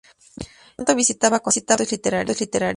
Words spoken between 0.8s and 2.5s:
visitaba conciertos literarios.